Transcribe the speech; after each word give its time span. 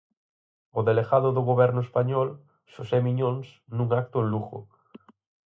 O 0.79 0.81
delegado 0.89 1.29
do 1.33 1.41
Goberno 1.49 1.81
español, 1.87 2.29
José 2.73 2.97
Miñóns, 3.07 3.47
nun 3.75 3.89
acto 4.01 4.17
en 4.23 4.27
Lugo. 4.33 4.59